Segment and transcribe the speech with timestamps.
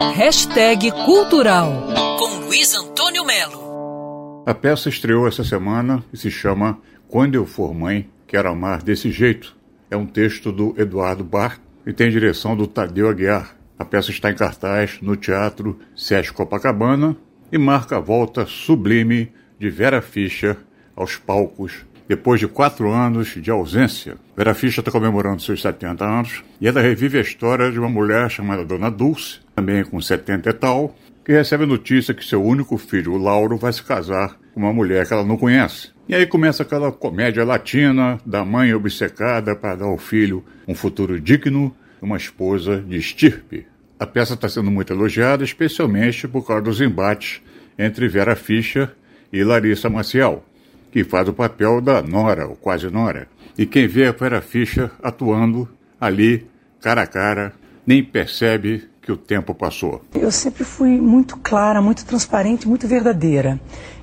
[0.00, 1.86] Hashtag Cultural
[2.18, 4.42] com Luiz Antônio Melo.
[4.46, 9.10] A peça estreou essa semana e se chama Quando Eu For Mãe, Quero Amar Desse
[9.10, 9.54] Jeito.
[9.90, 13.54] É um texto do Eduardo Bar e tem direção do Tadeu Aguiar.
[13.78, 17.14] A peça está em cartaz no Teatro Sesc Copacabana
[17.52, 20.56] e marca a volta sublime de Vera Fischer
[20.96, 24.16] aos palcos depois de quatro anos de ausência.
[24.36, 28.28] Vera Fischer está comemorando seus 70 anos e ela revive a história de uma mulher
[28.28, 32.78] chamada Dona Dulce, também com 70 e tal, que recebe a notícia que seu único
[32.78, 35.90] filho, o Lauro, vai se casar com uma mulher que ela não conhece.
[36.08, 41.20] E aí começa aquela comédia latina da mãe obcecada para dar ao filho um futuro
[41.20, 43.66] digno uma esposa de estirpe.
[43.98, 47.42] A peça está sendo muito elogiada, especialmente por causa dos embates
[47.78, 48.90] entre Vera Fischer
[49.30, 50.42] e Larissa Maciel
[50.90, 53.28] que faz o papel da Nora, ou quase Nora.
[53.56, 55.68] E quem vê a Vera Fischer atuando
[56.00, 56.46] ali,
[56.80, 57.52] cara a cara,
[57.86, 60.02] nem percebe que o tempo passou.
[60.14, 63.60] Eu sempre fui muito clara, muito transparente, muito verdadeira.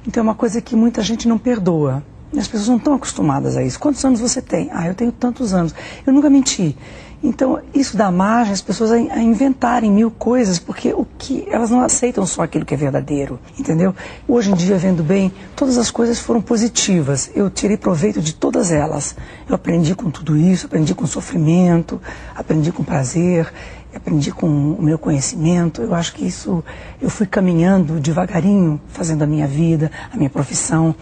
[0.08, 2.04] Então é uma coisa que muita gente não perdoa.
[2.36, 3.80] As pessoas não estão acostumadas a isso.
[3.80, 4.70] Quantos anos você tem?
[4.74, 5.74] Ah, eu tenho tantos anos.
[6.06, 6.76] Eu nunca menti.
[7.24, 11.82] Então, isso dá margem às pessoas a, inventarem mil coisas, porque o que elas não
[11.82, 13.96] aceitam só aquilo que é verdadeiro, entendeu?
[14.28, 17.32] Hoje em dia, vendo bem, todas as coisas foram positivas.
[17.34, 19.16] Eu tirei proveito de todas elas.
[19.50, 22.00] Eu aprendi com tudo isso, aprendi com sofrimento,
[22.36, 23.52] aprendi com prazer,
[23.98, 25.82] aprendi com o meu conhecimento.
[25.82, 26.64] Eu acho que isso
[27.02, 30.96] eu fui caminhando devagarinho, fazendo a minha vida, a minha profissão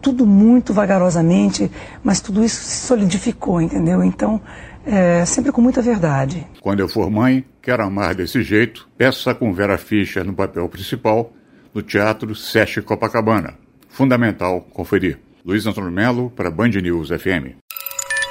[0.00, 1.70] tudo muito vagarosamente,
[2.02, 4.02] mas tudo isso se solidificou, entendeu?
[4.04, 4.40] Então,
[4.86, 6.46] é, sempre com muita verdade.
[6.60, 11.32] Quando eu for mãe, quero amar desse jeito, peça com Vera Fischer no papel principal,
[11.74, 13.54] no Teatro Sesc Copacabana.
[13.88, 15.18] Fundamental conferir.
[15.44, 17.56] Luiz Antônio Melo para Band News FM.